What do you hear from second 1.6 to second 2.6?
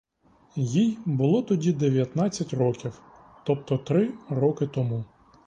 дев'ятнадцять